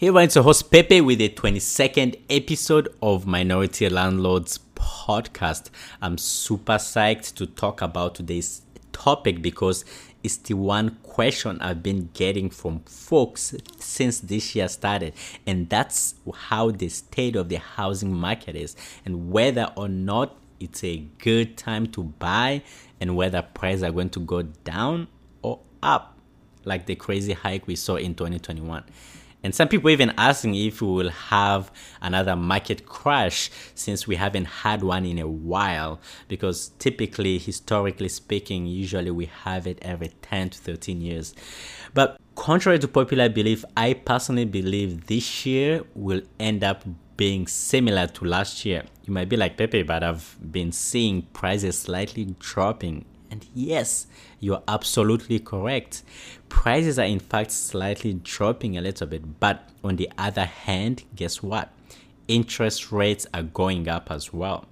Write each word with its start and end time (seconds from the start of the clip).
Hey 0.00 0.06
everyone, 0.06 0.26
it's 0.26 0.36
your 0.36 0.44
host 0.44 0.70
Pepe 0.70 1.00
with 1.00 1.18
the 1.18 1.28
22nd 1.28 2.20
episode 2.30 2.88
of 3.02 3.26
Minority 3.26 3.88
Landlords 3.88 4.60
podcast. 4.76 5.70
I'm 6.00 6.18
super 6.18 6.74
psyched 6.74 7.34
to 7.34 7.46
talk 7.46 7.82
about 7.82 8.14
today's 8.14 8.62
topic 8.92 9.42
because 9.42 9.84
it's 10.22 10.36
the 10.36 10.54
one 10.54 10.98
question 11.02 11.60
I've 11.60 11.82
been 11.82 12.10
getting 12.14 12.48
from 12.48 12.78
folks 12.86 13.56
since 13.80 14.20
this 14.20 14.54
year 14.54 14.68
started, 14.68 15.14
and 15.48 15.68
that's 15.68 16.14
how 16.32 16.70
the 16.70 16.90
state 16.90 17.34
of 17.34 17.48
the 17.48 17.58
housing 17.58 18.14
market 18.14 18.54
is 18.54 18.76
and 19.04 19.32
whether 19.32 19.72
or 19.76 19.88
not 19.88 20.36
it's 20.60 20.84
a 20.84 20.98
good 21.18 21.56
time 21.56 21.88
to 21.88 22.04
buy 22.04 22.62
and 23.00 23.16
whether 23.16 23.42
prices 23.42 23.82
are 23.82 23.90
going 23.90 24.10
to 24.10 24.20
go 24.20 24.42
down 24.42 25.08
or 25.42 25.58
up 25.82 26.16
like 26.64 26.86
the 26.86 26.94
crazy 26.94 27.32
hike 27.32 27.66
we 27.66 27.74
saw 27.74 27.96
in 27.96 28.14
2021. 28.14 28.84
And 29.42 29.54
some 29.54 29.68
people 29.68 29.90
even 29.90 30.12
asking 30.18 30.56
if 30.56 30.82
we 30.82 30.88
will 30.88 31.10
have 31.10 31.70
another 32.02 32.34
market 32.34 32.86
crash 32.86 33.50
since 33.74 34.06
we 34.06 34.16
haven't 34.16 34.46
had 34.46 34.82
one 34.82 35.04
in 35.04 35.18
a 35.18 35.28
while. 35.28 36.00
Because 36.26 36.72
typically, 36.78 37.38
historically 37.38 38.08
speaking, 38.08 38.66
usually 38.66 39.10
we 39.10 39.26
have 39.44 39.66
it 39.66 39.78
every 39.82 40.08
10 40.22 40.50
to 40.50 40.58
13 40.58 41.00
years. 41.00 41.34
But 41.94 42.20
contrary 42.34 42.78
to 42.80 42.88
popular 42.88 43.28
belief, 43.28 43.64
I 43.76 43.94
personally 43.94 44.44
believe 44.44 45.06
this 45.06 45.46
year 45.46 45.82
will 45.94 46.22
end 46.40 46.64
up 46.64 46.84
being 47.16 47.46
similar 47.46 48.06
to 48.06 48.24
last 48.24 48.64
year. 48.64 48.84
You 49.04 49.12
might 49.12 49.28
be 49.28 49.36
like 49.36 49.56
Pepe, 49.56 49.82
but 49.82 50.02
I've 50.02 50.36
been 50.52 50.72
seeing 50.72 51.22
prices 51.32 51.78
slightly 51.78 52.34
dropping 52.38 53.04
and 53.30 53.46
yes, 53.54 54.06
you're 54.40 54.62
absolutely 54.68 55.38
correct. 55.38 56.02
Prices 56.48 56.98
are 56.98 57.04
in 57.04 57.20
fact 57.20 57.50
slightly 57.52 58.14
dropping 58.14 58.76
a 58.76 58.80
little 58.80 59.06
bit, 59.06 59.40
but 59.40 59.68
on 59.84 59.96
the 59.96 60.10
other 60.16 60.44
hand, 60.44 61.04
guess 61.14 61.42
what? 61.42 61.70
Interest 62.26 62.92
rates 62.92 63.26
are 63.32 63.42
going 63.42 63.88
up 63.88 64.10
as 64.10 64.32
well. 64.32 64.66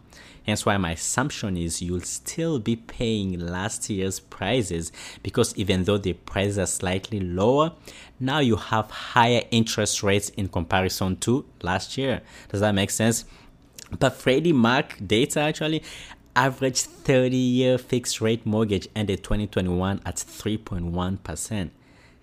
Hence 0.47 0.65
why 0.65 0.77
my 0.77 0.93
assumption 0.93 1.57
is 1.57 1.83
you'll 1.83 2.01
still 2.03 2.61
be 2.61 2.77
paying 2.77 3.41
last 3.41 3.91
year's 3.91 4.21
prices 4.21 4.93
because 5.25 5.57
even 5.57 5.83
though 5.85 5.99
the 5.99 6.13
prices 6.13 6.59
are 6.59 6.67
slightly 6.67 7.19
lower, 7.19 7.73
now 8.21 8.39
you 8.39 8.55
have 8.55 8.89
higher 8.91 9.43
interest 9.51 10.05
rates 10.05 10.29
in 10.31 10.49
comparison 10.49 11.17
to 11.17 11.45
last 11.63 11.99
year. 11.99 12.23
Does 12.49 12.61
that 12.61 12.77
make 12.77 12.91
sense? 12.91 13.25
But 13.99 14.15
Freddie 14.15 14.53
Mac 14.53 14.97
data 15.05 15.41
actually 15.41 15.83
average 16.37 16.83
30 16.83 17.35
year 17.35 17.79
fixed 17.79 18.21
rate 18.21 18.45
mortgage 18.47 18.87
ended 18.95 19.25
2021 19.25 20.01
at 20.05 20.17
3.1%. 20.17 21.71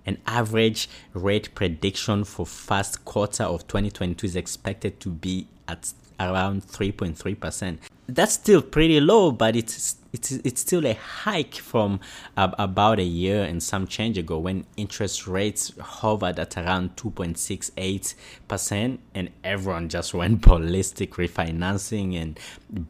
An 0.06 0.18
average 0.28 0.90
rate 1.14 1.54
prediction 1.56 2.24
for 2.24 2.46
first 2.46 3.04
quarter 3.04 3.44
of 3.44 3.68
2022 3.68 4.28
is 4.28 4.36
expected 4.36 5.00
to 5.00 5.10
be 5.10 5.48
at 5.68 5.92
around 6.20 6.66
3.3%. 6.68 7.80
That's 8.08 8.34
still 8.34 8.62
pretty 8.62 9.00
low, 9.00 9.32
but 9.32 9.56
it's 9.56 9.96
it's 10.14 10.32
it's 10.32 10.62
still 10.62 10.86
a 10.86 10.94
hike 10.94 11.56
from 11.56 12.00
uh, 12.38 12.52
about 12.60 13.00
a 13.00 13.04
year 13.04 13.44
and 13.44 13.64
some 13.64 13.88
change 13.88 14.18
ago 14.18 14.38
when 14.38 14.66
interest 14.78 15.28
rates 15.28 15.74
hovered 15.80 16.40
at 16.40 16.56
around 16.56 16.96
2.68% 16.96 19.00
and 19.16 19.30
everyone 19.44 19.90
just 19.90 20.14
went 20.20 20.42
ballistic 20.42 21.16
refinancing 21.16 22.22
and 22.22 22.40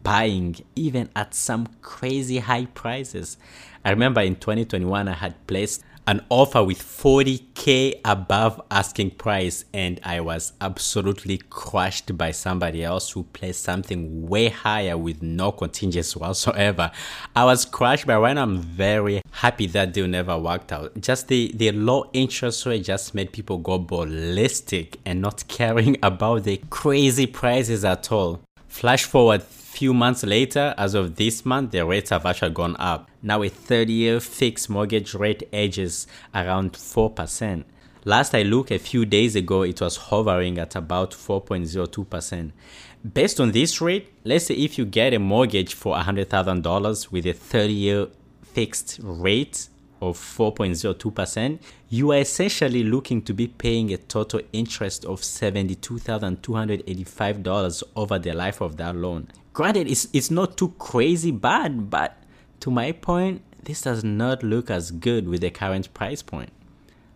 buying 0.04 0.58
even 0.76 1.10
at 1.16 1.34
some 1.34 1.68
crazy 1.82 2.40
high 2.40 2.66
prices. 2.66 3.38
I 3.86 3.92
remember 3.92 4.20
in 4.22 4.36
2021 4.36 5.08
I 5.08 5.14
had 5.14 5.48
placed 5.48 5.84
an 6.08 6.26
offer 6.30 6.64
with 6.64 6.80
40k 6.80 8.02
above 8.04 8.62
asking 8.70 9.12
price 9.12 9.66
and 9.74 10.00
I 10.04 10.20
was 10.20 10.54
absolutely 10.60 11.38
crushed 11.50 12.18
by 12.18 12.32
somebody 12.32 12.84
else 12.84 13.12
who 13.12 13.24
placed 13.24 13.64
something 13.64 14.28
way 14.28 14.50
higher 14.50 14.98
with 14.98 15.22
no 15.22 15.52
contingency 15.52 16.20
whatsoever. 16.20 16.92
I 17.36 17.46
was 17.46 17.66
crushed 17.66 18.06
but 18.08 18.20
right 18.20 18.34
now 18.34 18.44
I'm 18.44 18.60
very 18.60 19.22
happy 19.32 19.68
that 19.68 19.94
deal 19.94 20.08
never 20.08 20.38
worked 20.38 20.72
out. 20.72 21.00
Just 21.00 21.30
the, 21.30 21.52
the 21.56 21.72
low 21.72 22.10
interest 22.14 22.66
rate 22.66 22.84
just 22.84 23.16
made 23.16 23.32
people 23.32 23.58
go 23.58 23.78
ballistic 23.80 25.00
and 25.06 25.22
not 25.22 25.44
caring 25.48 25.98
about 26.04 26.44
the 26.44 26.62
crazy 26.70 27.28
prices 27.28 27.86
at 27.86 28.12
all. 28.12 28.42
Flash 28.74 29.04
forward 29.06 29.44
few 29.44 29.94
months 29.94 30.24
later, 30.24 30.74
as 30.80 30.96
of 30.96 31.16
this 31.16 31.46
month, 31.46 31.70
the 31.70 31.86
rates 31.86 32.10
have 32.10 32.26
actually 32.26 32.50
gone 32.50 32.76
up. 32.80 33.08
Now 33.22 33.44
a 33.44 33.50
30-year 33.50 34.20
fixed 34.20 34.68
mortgage 34.68 35.14
rate 35.14 35.48
edges 35.54 36.08
around 36.34 36.74
4%. 36.74 37.66
Last 38.04 38.34
I 38.34 38.42
looked 38.42 38.72
a 38.72 38.80
few 38.80 39.06
days 39.06 39.36
ago, 39.36 39.62
it 39.62 39.80
was 39.80 39.96
hovering 39.96 40.58
at 40.58 40.76
about 40.76 41.12
4.02%. 41.12 42.52
Based 43.14 43.40
on 43.40 43.52
this 43.52 43.80
rate, 43.80 44.12
let's 44.24 44.48
say 44.48 44.56
if 44.56 44.80
you 44.80 44.86
get 44.86 45.14
a 45.14 45.20
mortgage 45.20 45.76
for 45.76 45.96
$100,000 45.96 47.12
with 47.12 47.28
a 47.28 47.34
30 47.34 47.74
year 47.74 48.08
fixed 48.42 49.00
rate 49.04 49.68
of 50.10 50.18
4.02%, 50.18 51.60
you 51.90 52.12
are 52.12 52.20
essentially 52.20 52.84
looking 52.84 53.22
to 53.22 53.34
be 53.34 53.48
paying 53.48 53.94
a 53.94 53.98
total 53.98 54.42
interest 54.52 55.06
of 55.06 55.22
$72,285 55.22 57.84
over 57.96 58.20
the 58.20 58.34
life 58.34 58.60
of 58.62 58.76
that 58.78 58.96
loan. 58.96 59.28
Granted, 59.54 59.88
it's, 59.88 60.08
it's 60.14 60.30
not 60.30 60.56
too 60.58 60.76
crazy 60.78 61.32
bad, 61.32 61.90
but 61.90 62.18
to 62.60 62.70
my 62.70 62.92
point, 62.92 63.42
this 63.64 63.82
does 63.84 64.04
not 64.04 64.44
look 64.44 64.70
as 64.70 64.92
good 64.92 65.26
with 65.28 65.42
the 65.42 65.50
current 65.50 65.92
price 65.94 66.22
point. 66.22 66.52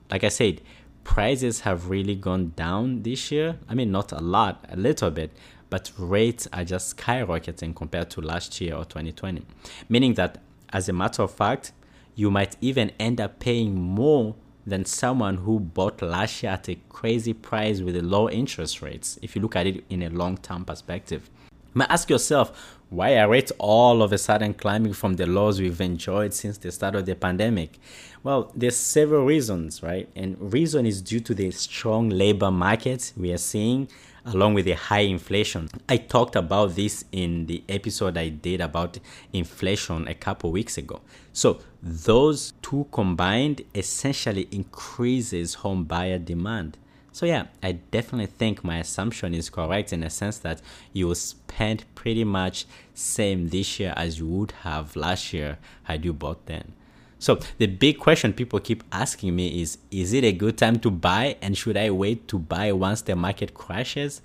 Like 0.09 0.23
I 0.23 0.29
said, 0.29 0.61
prices 1.03 1.59
have 1.61 1.89
really 1.89 2.15
gone 2.15 2.53
down 2.55 3.03
this 3.03 3.31
year. 3.31 3.57
I 3.67 3.75
mean, 3.75 3.91
not 3.91 4.13
a 4.13 4.19
lot, 4.19 4.65
a 4.69 4.77
little 4.77 5.11
bit, 5.11 5.31
but 5.69 5.91
rates 5.97 6.47
are 6.53 6.63
just 6.63 6.95
skyrocketing 6.95 7.75
compared 7.75 8.09
to 8.11 8.21
last 8.21 8.61
year 8.61 8.75
or 8.75 8.85
2020. 8.85 9.45
Meaning 9.89 10.13
that, 10.13 10.37
as 10.71 10.87
a 10.87 10.93
matter 10.93 11.23
of 11.23 11.31
fact, 11.31 11.73
you 12.17 12.31
might 12.31 12.57
even 12.61 12.91
end 12.99 13.21
up 13.21 13.39
paying 13.39 13.75
more 13.75 14.35
than 14.65 14.83
someone 14.83 15.37
who 15.37 15.59
bought 15.59 16.01
last 16.01 16.41
year 16.41 16.51
at 16.51 16.67
a 16.67 16.75
crazy 16.89 17.31
price 17.31 17.79
with 17.79 17.95
low 17.97 18.27
interest 18.27 18.81
rates 18.81 19.19
if 19.21 19.35
you 19.35 19.41
look 19.41 19.55
at 19.55 19.67
it 19.67 19.85
in 19.89 20.01
a 20.01 20.09
long 20.09 20.35
term 20.35 20.65
perspective. 20.65 21.29
You 21.47 21.79
might 21.79 21.91
ask 21.91 22.09
yourself, 22.09 22.75
why 22.89 23.17
are 23.17 23.29
rates 23.29 23.51
all 23.59 24.01
of 24.01 24.11
a 24.11 24.17
sudden 24.17 24.55
climbing 24.55 24.93
from 24.93 25.13
the 25.13 25.27
lows 25.27 25.61
we've 25.61 25.79
enjoyed 25.79 26.33
since 26.33 26.57
the 26.57 26.71
start 26.71 26.95
of 26.95 27.05
the 27.05 27.13
pandemic? 27.13 27.77
Well, 28.23 28.51
there's 28.55 28.75
several 28.75 29.23
reasons, 29.23 29.83
right? 29.83 30.09
And 30.15 30.51
reason 30.51 30.87
is 30.87 31.03
due 31.03 31.19
to 31.19 31.35
the 31.35 31.51
strong 31.51 32.09
labor 32.09 32.49
market 32.49 33.13
we 33.15 33.31
are 33.31 33.37
seeing 33.37 33.89
along 34.27 34.53
with 34.53 34.65
the 34.65 34.73
high 34.73 35.01
inflation. 35.01 35.69
I 35.87 35.97
talked 35.97 36.35
about 36.35 36.75
this 36.75 37.05
in 37.11 37.45
the 37.45 37.63
episode 37.69 38.17
I 38.17 38.29
did 38.29 38.59
about 38.61 38.99
inflation 39.31 40.07
a 40.07 40.13
couple 40.13 40.51
weeks 40.51 40.77
ago. 40.77 41.01
So 41.31 41.59
those 41.81 42.53
two 42.61 42.87
combined 42.91 43.61
essentially 43.73 44.47
increases 44.51 45.55
home 45.55 45.85
buyer 45.85 46.19
demand. 46.19 46.77
So 47.13 47.25
yeah, 47.25 47.47
I 47.63 47.71
definitely 47.71 48.27
think 48.27 48.63
my 48.63 48.77
assumption 48.79 49.33
is 49.33 49.49
correct 49.49 49.93
in 49.93 50.01
the 50.01 50.09
sense 50.09 50.37
that 50.39 50.61
you 50.93 51.07
will 51.07 51.15
spend 51.15 51.85
pretty 51.95 52.23
much 52.23 52.65
same 52.93 53.49
this 53.49 53.79
year 53.79 53.93
as 53.95 54.19
you 54.19 54.27
would 54.27 54.51
have 54.63 54.95
last 54.95 55.33
year 55.33 55.57
had 55.83 56.03
you 56.05 56.13
bought 56.13 56.45
then. 56.45 56.73
So 57.19 57.39
the 57.57 57.67
big 57.67 57.97
question 57.99 58.33
people 58.33 58.59
keep 58.59 58.83
asking 58.91 59.35
me 59.35 59.61
is 59.61 59.79
is 59.89 60.13
it 60.13 60.23
a 60.23 60.31
good 60.31 60.57
time 60.57 60.79
to 60.79 60.91
buy 60.91 61.37
and 61.41 61.57
should 61.57 61.77
I 61.77 61.89
wait 61.89 62.27
to 62.29 62.37
buy 62.37 62.71
once 62.71 63.01
the 63.01 63.15
market 63.15 63.53
crashes? 63.53 64.21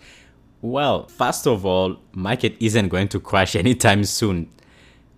Well, 0.60 1.08
first 1.08 1.46
of 1.46 1.66
all, 1.66 1.96
market 2.12 2.54
isn't 2.60 2.88
going 2.88 3.08
to 3.08 3.20
crash 3.20 3.56
anytime 3.56 4.04
soon. 4.04 4.48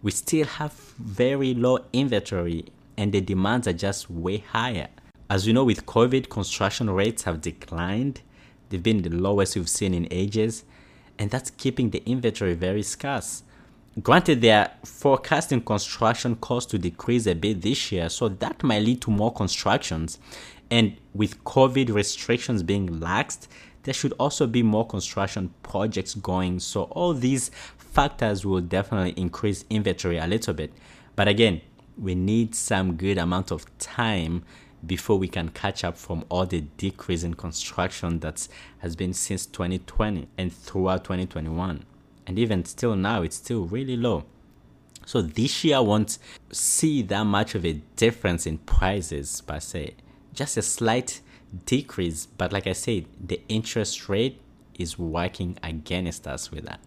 We 0.03 0.11
still 0.11 0.47
have 0.47 0.73
very 0.99 1.55
low 1.55 1.79
inventory 1.93 2.67
and 2.97 3.13
the 3.13 3.21
demands 3.21 3.67
are 3.67 3.73
just 3.73 4.11
way 4.11 4.39
higher. 4.39 4.89
As 5.31 5.47
you 5.47 5.53
know, 5.53 5.65
with 5.65 5.87
COVID, 5.87 6.29
construction 6.29 6.91
rates 6.91 7.23
have 7.23 7.41
declined. 7.41 8.21
They've 8.69 8.83
been 8.83 9.03
the 9.03 9.11
lowest 9.11 9.57
we've 9.57 9.69
seen 9.69 9.95
in 9.95 10.07
ages, 10.11 10.65
and 11.19 11.31
that's 11.31 11.51
keeping 11.51 11.91
the 11.91 12.03
inventory 12.05 12.55
very 12.55 12.83
scarce. 12.83 13.43
Granted, 14.03 14.41
they 14.41 14.51
are 14.51 14.73
forecasting 14.85 15.61
construction 15.61 16.35
costs 16.35 16.69
to 16.73 16.79
decrease 16.79 17.29
a 17.29 17.35
bit 17.35 17.63
this 17.63 17.93
year, 17.93 18.09
so 18.09 18.29
that 18.29 18.65
might 18.65 18.83
lead 18.83 19.01
to 19.03 19.11
more 19.13 19.33
constructions. 19.33 20.19
And 20.69 20.97
with 21.15 21.45
COVID 21.45 21.95
restrictions 21.95 22.65
being 22.65 22.89
laxed, 22.89 23.47
there 23.85 23.95
should 23.95 24.13
also 24.19 24.49
be 24.49 24.65
more 24.65 24.85
construction 24.85 25.55
projects 25.63 26.17
going. 26.17 26.59
So 26.59 26.85
all 26.85 27.15
these 27.15 27.53
factors 27.79 28.45
will 28.45 28.63
definitely 28.63 29.13
increase 29.13 29.65
inventory 29.71 30.19
a 30.19 30.27
little 30.27 30.55
bit. 30.55 30.73
But 31.15 31.29
again, 31.29 31.61
we 31.97 32.17
need 32.17 32.57
some 32.57 32.97
good 32.97 33.17
amount 33.17 33.53
of 33.53 33.67
time 33.79 34.43
before 34.85 35.19
we 35.19 35.29
can 35.29 35.51
catch 35.51 35.85
up 35.85 35.97
from 35.97 36.25
all 36.31 36.47
the 36.47 36.63
decrease 36.63 37.23
in 37.23 37.35
construction 37.35 38.19
that 38.21 38.49
has 38.79 38.97
been 38.97 39.13
since 39.13 39.47
2020 39.47 40.27
and 40.37 40.53
throughout 40.53 41.05
2021 41.05 41.85
and 42.27 42.39
even 42.39 42.65
still 42.65 42.97
now 42.97 43.23
it's 43.23 43.37
still 43.37 43.65
really 43.65 43.97
low. 43.97 44.25
So 45.07 45.21
this 45.21 45.65
year 45.65 45.77
I 45.77 45.81
won't 45.81 46.19
see 46.51 47.03
that 47.03 47.25
much 47.25 47.55
of 47.55 47.65
a 47.65 47.75
difference 47.97 48.47
in 48.47 48.59
prices 48.59 49.43
per 49.43 49.61
se. 49.61 49.95
Just 50.33 50.57
a 50.57 50.63
slight 50.63 51.21
decrease 51.67 52.27
but 52.27 52.53
like 52.53 52.67
i 52.67 52.73
said 52.73 53.05
the 53.25 53.41
interest 53.49 54.09
rate 54.09 54.41
is 54.77 54.99
working 54.99 55.57
against 55.63 56.27
us 56.27 56.51
with 56.51 56.65
that. 56.65 56.81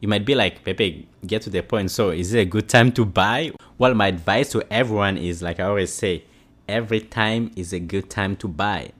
You 0.00 0.08
might 0.08 0.26
be 0.26 0.34
like 0.34 0.62
pepe 0.64 1.08
get 1.26 1.40
to 1.42 1.50
the 1.50 1.62
point. 1.62 1.90
So 1.90 2.10
is 2.10 2.34
it 2.34 2.40
a 2.40 2.44
good 2.44 2.68
time 2.68 2.92
to 2.92 3.06
buy? 3.06 3.52
Well 3.78 3.94
my 3.94 4.08
advice 4.08 4.50
to 4.52 4.62
everyone 4.70 5.16
is 5.16 5.42
like 5.42 5.60
i 5.60 5.64
always 5.64 5.92
say 5.92 6.24
every 6.68 7.00
time 7.00 7.50
is 7.56 7.72
a 7.72 7.80
good 7.80 8.10
time 8.10 8.36
to 8.36 8.48
buy. 8.48 8.90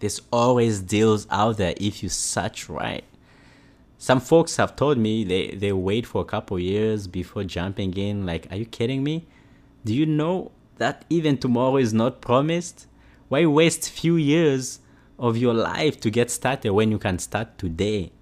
There's 0.00 0.20
always 0.32 0.80
deals 0.80 1.26
out 1.30 1.56
there 1.58 1.74
if 1.78 2.02
you 2.02 2.08
search 2.08 2.68
right 2.68 3.04
some 4.02 4.20
folks 4.20 4.56
have 4.56 4.74
told 4.74 4.98
me 4.98 5.22
they, 5.22 5.48
they 5.62 5.72
wait 5.72 6.06
for 6.06 6.22
a 6.22 6.24
couple 6.24 6.58
years 6.58 7.06
before 7.06 7.44
jumping 7.44 7.94
in 7.96 8.26
like 8.26 8.46
are 8.50 8.56
you 8.56 8.66
kidding 8.66 9.02
me 9.04 9.26
do 9.84 9.94
you 9.94 10.06
know 10.06 10.50
that 10.78 11.04
even 11.08 11.38
tomorrow 11.38 11.76
is 11.76 11.92
not 11.94 12.20
promised 12.20 12.86
why 13.32 13.46
waste 13.46 13.88
few 13.88 14.16
years 14.16 14.80
of 15.18 15.38
your 15.38 15.54
life 15.54 15.98
to 16.00 16.10
get 16.10 16.30
started 16.30 16.70
when 16.70 16.90
you 16.90 16.98
can 16.98 17.18
start 17.18 17.56
today? 17.56 18.12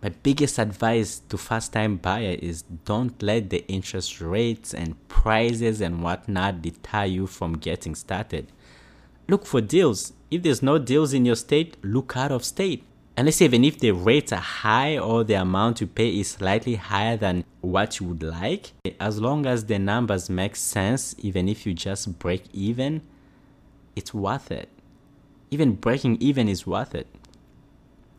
My 0.00 0.08
biggest 0.08 0.58
advice 0.58 1.20
to 1.28 1.36
first 1.36 1.74
time 1.74 1.98
buyer 1.98 2.38
is 2.40 2.62
don't 2.62 3.22
let 3.22 3.50
the 3.50 3.66
interest 3.66 4.22
rates 4.22 4.72
and 4.72 4.96
prices 5.08 5.82
and 5.82 6.02
whatnot 6.02 6.62
deter 6.62 7.04
you 7.04 7.26
from 7.26 7.58
getting 7.58 7.94
started. 7.94 8.50
Look 9.28 9.44
for 9.44 9.60
deals. 9.60 10.14
If 10.30 10.44
there's 10.44 10.62
no 10.62 10.78
deals 10.78 11.12
in 11.12 11.26
your 11.26 11.36
state, 11.36 11.76
look 11.84 12.16
out 12.16 12.32
of 12.32 12.42
state. 12.42 12.85
And 13.16 13.24
let's 13.24 13.38
say 13.38 13.46
even 13.46 13.64
if 13.64 13.78
the 13.78 13.92
rates 13.92 14.30
are 14.30 14.36
high 14.36 14.98
or 14.98 15.24
the 15.24 15.34
amount 15.34 15.80
you 15.80 15.86
pay 15.86 16.20
is 16.20 16.32
slightly 16.32 16.74
higher 16.74 17.16
than 17.16 17.44
what 17.62 17.98
you 17.98 18.08
would 18.08 18.22
like, 18.22 18.72
as 19.00 19.18
long 19.18 19.46
as 19.46 19.64
the 19.64 19.78
numbers 19.78 20.28
make 20.28 20.54
sense, 20.54 21.14
even 21.18 21.48
if 21.48 21.64
you 21.64 21.72
just 21.72 22.18
break 22.18 22.44
even, 22.52 23.00
it's 23.94 24.12
worth 24.12 24.50
it. 24.50 24.68
Even 25.50 25.76
breaking 25.76 26.18
even 26.20 26.46
is 26.46 26.66
worth 26.66 26.94
it. 26.94 27.06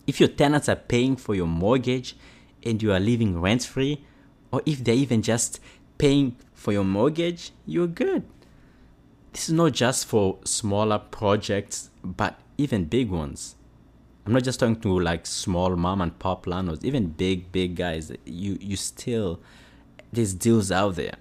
If 0.07 0.19
your 0.19 0.29
tenants 0.29 0.67
are 0.67 0.75
paying 0.75 1.15
for 1.15 1.35
your 1.35 1.45
mortgage 1.45 2.15
and 2.63 2.81
you 2.81 2.91
are 2.91 2.99
living 2.99 3.39
rent 3.39 3.65
free, 3.65 4.03
or 4.51 4.63
if 4.65 4.83
they're 4.83 4.95
even 4.95 5.21
just 5.21 5.59
paying 5.99 6.37
for 6.55 6.71
your 6.73 6.85
mortgage, 6.85 7.51
you're 7.67 7.85
good. 7.85 8.23
This 9.31 9.49
is 9.49 9.53
not 9.53 9.73
just 9.73 10.07
for 10.07 10.39
smaller 10.43 10.97
projects, 10.97 11.91
but 12.03 12.39
even 12.57 12.85
big 12.85 13.11
ones. 13.11 13.56
I'm 14.27 14.33
not 14.33 14.43
just 14.43 14.59
talking 14.59 14.75
to 14.81 14.99
like 14.99 15.25
small 15.25 15.77
mom 15.77 16.01
and 16.01 16.19
pop 16.19 16.47
landlords, 16.47 16.83
even 16.83 17.07
big, 17.07 17.49
big 17.53 17.77
guys. 17.77 18.11
You 18.25 18.57
you 18.59 18.75
still 18.75 19.39
there's 20.11 20.33
deals 20.33 20.69
out 20.69 20.95
there. 20.95 21.13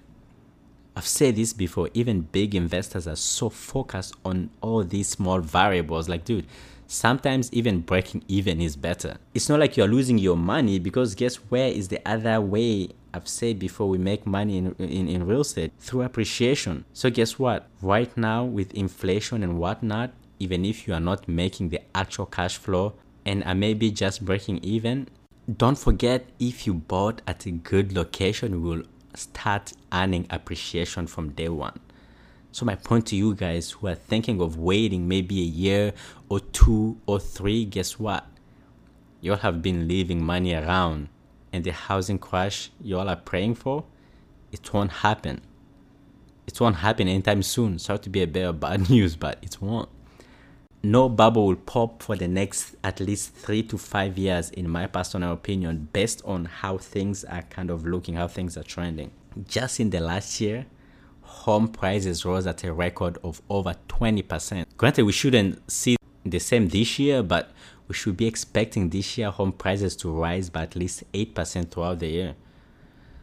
I've 0.93 1.07
said 1.07 1.37
this 1.37 1.53
before, 1.53 1.89
even 1.93 2.23
big 2.23 2.53
investors 2.53 3.07
are 3.07 3.15
so 3.15 3.49
focused 3.49 4.13
on 4.25 4.49
all 4.59 4.83
these 4.83 5.07
small 5.07 5.39
variables. 5.39 6.09
Like, 6.09 6.25
dude, 6.25 6.47
sometimes 6.87 7.49
even 7.53 7.79
breaking 7.79 8.25
even 8.27 8.59
is 8.59 8.75
better. 8.75 9.15
It's 9.33 9.47
not 9.47 9.61
like 9.61 9.77
you're 9.77 9.87
losing 9.87 10.17
your 10.17 10.35
money 10.35 10.77
because 10.77 11.15
guess 11.15 11.35
where 11.35 11.69
is 11.69 11.87
the 11.87 12.01
other 12.05 12.41
way 12.41 12.89
I've 13.13 13.29
said 13.29 13.57
before 13.57 13.87
we 13.87 13.97
make 13.97 14.25
money 14.25 14.57
in, 14.57 14.75
in, 14.79 15.07
in 15.07 15.25
real 15.25 15.41
estate? 15.41 15.71
Through 15.79 16.01
appreciation. 16.01 16.83
So, 16.91 17.09
guess 17.09 17.39
what? 17.39 17.69
Right 17.81 18.17
now, 18.17 18.43
with 18.43 18.73
inflation 18.73 19.43
and 19.43 19.57
whatnot, 19.57 20.11
even 20.39 20.65
if 20.65 20.87
you 20.87 20.93
are 20.93 20.99
not 20.99 21.27
making 21.27 21.69
the 21.69 21.81
actual 21.95 22.25
cash 22.25 22.57
flow 22.57 22.93
and 23.25 23.43
are 23.43 23.55
maybe 23.55 23.91
just 23.91 24.23
breaking 24.23 24.59
even, 24.63 25.07
don't 25.55 25.77
forget 25.77 26.25
if 26.39 26.67
you 26.67 26.73
bought 26.73 27.21
at 27.27 27.45
a 27.45 27.51
good 27.51 27.93
location, 27.93 28.53
you 28.53 28.61
will 28.61 28.83
start 29.15 29.73
earning 29.93 30.27
appreciation 30.29 31.07
from 31.07 31.29
day 31.29 31.49
one. 31.49 31.79
So, 32.51 32.65
my 32.65 32.75
point 32.75 33.05
to 33.07 33.15
you 33.15 33.35
guys 33.35 33.71
who 33.71 33.87
are 33.87 33.95
thinking 33.95 34.41
of 34.41 34.57
waiting 34.57 35.07
maybe 35.07 35.41
a 35.41 35.45
year 35.45 35.93
or 36.27 36.39
two 36.39 36.97
or 37.05 37.19
three, 37.19 37.65
guess 37.65 37.99
what? 37.99 38.25
You 39.21 39.31
all 39.31 39.37
have 39.37 39.61
been 39.61 39.87
leaving 39.87 40.23
money 40.23 40.53
around, 40.53 41.09
and 41.51 41.63
the 41.63 41.71
housing 41.71 42.19
crash 42.19 42.71
you 42.81 42.97
all 42.97 43.09
are 43.09 43.15
praying 43.15 43.55
for, 43.55 43.85
it 44.51 44.73
won't 44.73 44.91
happen. 44.91 45.41
It 46.45 46.59
won't 46.59 46.77
happen 46.77 47.07
anytime 47.07 47.43
soon. 47.43 47.77
Sorry 47.79 47.99
to 47.99 48.09
be 48.09 48.21
a 48.21 48.27
bit 48.27 48.43
of 48.43 48.59
bad 48.59 48.89
news, 48.89 49.15
but 49.15 49.37
it 49.41 49.61
won't. 49.61 49.89
No 50.83 51.09
bubble 51.09 51.47
will 51.47 51.55
pop 51.55 52.03
for 52.03 52.15
the 52.15 52.27
next 52.27 52.75
at 52.83 52.99
least 52.99 53.33
three 53.33 53.63
to 53.63 53.77
five 53.77 54.17
years, 54.17 54.51
in 54.51 54.69
my 54.69 54.85
personal 54.85 55.33
opinion, 55.33 55.89
based 55.91 56.21
on 56.23 56.45
how 56.45 56.77
things 56.77 57.23
are 57.23 57.41
kind 57.43 57.71
of 57.71 57.85
looking, 57.85 58.15
how 58.15 58.27
things 58.27 58.55
are 58.57 58.63
trending. 58.63 59.11
Just 59.47 59.79
in 59.79 59.89
the 59.89 59.99
last 59.99 60.39
year, 60.39 60.67
home 61.21 61.67
prices 61.67 62.25
rose 62.25 62.45
at 62.45 62.63
a 62.63 62.71
record 62.71 63.17
of 63.23 63.41
over 63.49 63.75
20%. 63.89 64.65
Granted, 64.77 65.03
we 65.03 65.11
shouldn't 65.11 65.69
see 65.69 65.97
the 66.23 66.39
same 66.39 66.67
this 66.69 66.99
year, 66.99 67.23
but 67.23 67.51
we 67.87 67.95
should 67.95 68.15
be 68.15 68.27
expecting 68.27 68.89
this 68.89 69.17
year 69.17 69.31
home 69.31 69.53
prices 69.53 69.95
to 69.97 70.11
rise 70.11 70.49
by 70.49 70.63
at 70.63 70.75
least 70.75 71.03
8% 71.11 71.71
throughout 71.71 71.99
the 71.99 72.07
year. 72.07 72.35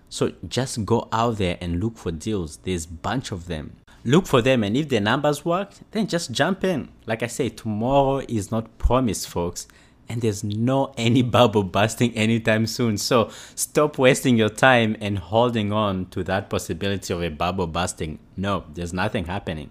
So 0.09 0.33
just 0.47 0.85
go 0.85 1.09
out 1.13 1.39
there 1.39 1.57
and 1.61 1.83
look 1.83 1.99
for 1.99 2.11
deals. 2.11 2.59
There's 2.59 2.85
a 2.85 2.89
bunch 2.89 3.33
of 3.33 3.47
them 3.47 3.77
look 4.05 4.27
for 4.27 4.43
them 4.43 4.63
and 4.63 4.77
if 4.77 4.89
the 4.91 5.01
numbers 5.01 5.45
work 5.45 5.71
then 5.93 6.07
just 6.07 6.31
jump 6.31 6.63
in. 6.63 6.89
Like 7.07 7.23
i 7.23 7.27
say 7.27 7.49
tomorrow 7.49 8.19
is 8.29 8.51
not 8.51 8.79
promised 8.79 9.29
folks 9.29 9.67
and 10.09 10.21
there's 10.21 10.45
no 10.45 10.93
any 10.99 11.23
bubble 11.23 11.63
busting 11.63 12.15
anytime 12.15 12.67
soon. 12.67 12.99
So 12.99 13.31
stop 13.55 13.99
wasting 13.99 14.37
your 14.37 14.51
time 14.51 14.97
and 15.01 15.19
holding 15.19 15.73
on 15.73 16.07
to 16.07 16.23
that 16.25 16.51
possibility 16.51 17.15
of 17.15 17.23
a 17.23 17.31
bubble 17.31 17.67
busting. 17.67 18.19
No 18.37 18.65
there's 18.75 18.93
nothing 18.93 19.25
happening. 19.25 19.71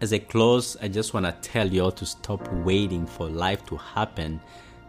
As 0.00 0.12
a 0.12 0.18
close 0.18 0.76
i 0.82 0.88
just 0.88 1.14
want 1.14 1.26
to 1.26 1.32
tell 1.48 1.66
you 1.66 1.84
all 1.84 1.92
to 1.92 2.04
stop 2.04 2.46
waiting 2.52 3.06
for 3.06 3.28
life 3.28 3.64
to 3.66 3.76
happen 3.76 4.40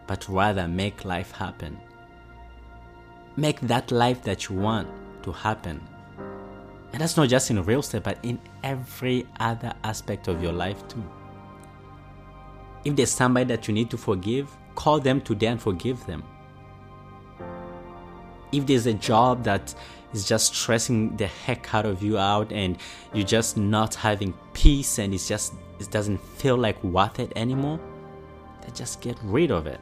but 0.06 0.28
rather 0.28 0.68
make 0.68 1.06
life 1.06 1.32
happen. 1.32 1.78
Make 3.36 3.60
that 3.62 3.90
life 3.90 4.22
that 4.24 4.50
you 4.50 4.56
want 4.56 4.88
to 5.22 5.32
happen 5.32 5.80
and 6.92 7.00
that's 7.00 7.16
not 7.16 7.28
just 7.28 7.50
in 7.50 7.62
real 7.64 7.80
estate, 7.80 8.02
but 8.02 8.18
in 8.22 8.38
every 8.62 9.26
other 9.40 9.72
aspect 9.82 10.28
of 10.28 10.42
your 10.42 10.52
life 10.52 10.86
too. 10.88 11.02
If 12.84 12.96
there's 12.96 13.10
somebody 13.10 13.46
that 13.46 13.66
you 13.68 13.74
need 13.74 13.90
to 13.90 13.96
forgive, 13.96 14.50
call 14.74 15.00
them 15.00 15.20
today 15.20 15.46
and 15.46 15.60
forgive 15.60 16.04
them. 16.06 16.22
If 18.50 18.66
there's 18.66 18.86
a 18.86 18.94
job 18.94 19.44
that 19.44 19.74
is 20.12 20.28
just 20.28 20.54
stressing 20.54 21.16
the 21.16 21.26
heck 21.26 21.74
out 21.74 21.86
of 21.86 22.02
you 22.02 22.18
out 22.18 22.52
and 22.52 22.76
you're 23.14 23.26
just 23.26 23.56
not 23.56 23.94
having 23.94 24.34
peace 24.52 24.98
and 24.98 25.14
it's 25.14 25.26
just 25.26 25.54
it 25.80 25.90
doesn't 25.90 26.18
feel 26.18 26.56
like 26.56 26.82
worth 26.84 27.18
it 27.18 27.32
anymore, 27.34 27.80
then 28.60 28.74
just 28.74 29.00
get 29.00 29.16
rid 29.22 29.50
of 29.50 29.66
it 29.66 29.80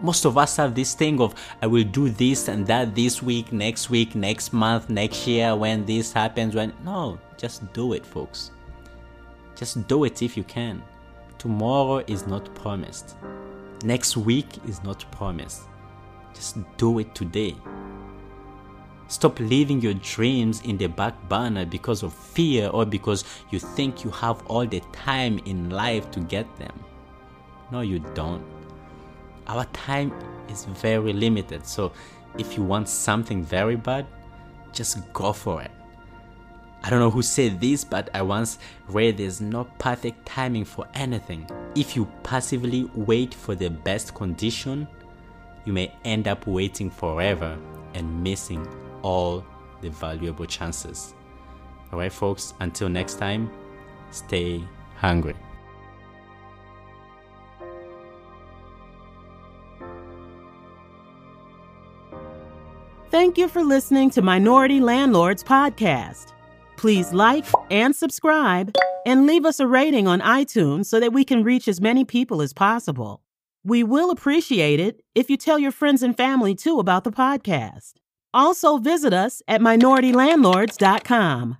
most 0.00 0.24
of 0.24 0.36
us 0.36 0.56
have 0.56 0.74
this 0.74 0.94
thing 0.94 1.20
of 1.20 1.34
i 1.62 1.66
will 1.66 1.84
do 1.84 2.10
this 2.10 2.48
and 2.48 2.66
that 2.66 2.94
this 2.94 3.22
week 3.22 3.52
next 3.52 3.88
week 3.88 4.14
next 4.14 4.52
month 4.52 4.90
next 4.90 5.26
year 5.26 5.56
when 5.56 5.84
this 5.86 6.12
happens 6.12 6.54
when 6.54 6.72
no 6.84 7.18
just 7.36 7.70
do 7.72 7.92
it 7.92 8.04
folks. 8.04 8.50
Just 9.54 9.86
do 9.88 10.04
it 10.04 10.22
if 10.22 10.36
you 10.36 10.44
can. 10.44 10.82
Tomorrow 11.38 12.04
is 12.06 12.26
not 12.26 12.54
promised. 12.54 13.16
Next 13.84 14.16
week 14.16 14.46
is 14.66 14.82
not 14.82 15.04
promised. 15.10 15.62
Just 16.34 16.56
do 16.76 16.98
it 16.98 17.14
today. 17.14 17.54
Stop 19.08 19.38
leaving 19.38 19.80
your 19.80 19.94
dreams 19.94 20.62
in 20.62 20.76
the 20.76 20.88
back 20.88 21.14
burner 21.28 21.64
because 21.64 22.02
of 22.02 22.12
fear 22.12 22.68
or 22.68 22.84
because 22.84 23.24
you 23.50 23.58
think 23.58 24.02
you 24.02 24.10
have 24.10 24.44
all 24.46 24.66
the 24.66 24.80
time 24.92 25.38
in 25.44 25.70
life 25.70 26.10
to 26.10 26.20
get 26.20 26.46
them. 26.56 26.72
No, 27.70 27.80
you 27.82 28.00
don't 28.14 28.55
our 29.48 29.64
time 29.66 30.12
is 30.48 30.64
very 30.64 31.12
limited. 31.12 31.66
So 31.66 31.92
if 32.38 32.56
you 32.56 32.62
want 32.62 32.88
something 32.88 33.42
very 33.42 33.76
bad, 33.76 34.06
just 34.72 35.12
go 35.12 35.32
for 35.32 35.62
it. 35.62 35.70
I 36.82 36.90
don't 36.90 37.00
know 37.00 37.10
who 37.10 37.22
said 37.22 37.60
this, 37.60 37.82
but 37.82 38.10
I 38.14 38.22
once 38.22 38.58
read 38.88 39.16
there's 39.16 39.40
no 39.40 39.64
perfect 39.78 40.24
timing 40.26 40.64
for 40.64 40.86
anything. 40.94 41.48
If 41.74 41.96
you 41.96 42.06
passively 42.22 42.88
wait 42.94 43.34
for 43.34 43.54
the 43.54 43.70
best 43.70 44.14
condition, 44.14 44.86
you 45.64 45.72
may 45.72 45.92
end 46.04 46.28
up 46.28 46.46
waiting 46.46 46.90
forever 46.90 47.58
and 47.94 48.22
missing 48.22 48.66
all 49.02 49.44
the 49.80 49.90
valuable 49.90 50.46
chances. 50.46 51.14
Alright, 51.92 52.12
folks, 52.12 52.54
until 52.60 52.88
next 52.88 53.14
time, 53.14 53.50
stay 54.10 54.62
hungry. 54.96 55.34
Thank 63.36 63.52
you 63.52 63.60
for 63.60 63.64
listening 63.64 64.08
to 64.12 64.22
Minority 64.22 64.80
Landlords 64.80 65.44
Podcast. 65.44 66.32
Please 66.78 67.12
like 67.12 67.44
and 67.70 67.94
subscribe 67.94 68.74
and 69.04 69.26
leave 69.26 69.44
us 69.44 69.60
a 69.60 69.66
rating 69.66 70.08
on 70.08 70.22
iTunes 70.22 70.86
so 70.86 70.98
that 71.00 71.12
we 71.12 71.22
can 71.22 71.44
reach 71.44 71.68
as 71.68 71.78
many 71.78 72.02
people 72.02 72.40
as 72.40 72.54
possible. 72.54 73.20
We 73.62 73.82
will 73.82 74.10
appreciate 74.10 74.80
it 74.80 75.02
if 75.14 75.28
you 75.28 75.36
tell 75.36 75.58
your 75.58 75.70
friends 75.70 76.02
and 76.02 76.16
family 76.16 76.54
too 76.54 76.78
about 76.78 77.04
the 77.04 77.10
podcast. 77.10 77.96
Also, 78.32 78.78
visit 78.78 79.12
us 79.12 79.42
at 79.46 79.60
minoritylandlords.com. 79.60 81.58